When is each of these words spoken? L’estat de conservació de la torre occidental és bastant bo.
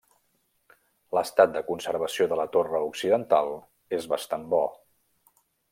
L’estat 1.17 1.53
de 1.57 1.63
conservació 1.67 2.27
de 2.31 2.39
la 2.41 2.47
torre 2.57 2.81
occidental 2.89 3.53
és 3.99 4.09
bastant 4.15 4.49
bo. 4.55 4.67